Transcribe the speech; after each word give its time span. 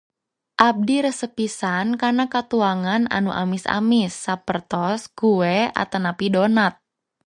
Abdi 0.67 0.95
resep 1.05 1.31
pisan 1.37 1.87
kana 2.01 2.25
katuangan 2.33 3.03
anu 3.17 3.31
amis-amis 3.41 4.13
sapertos 4.25 4.99
kueh 5.19 5.61
atanapi 5.83 6.27
donat 6.35 6.73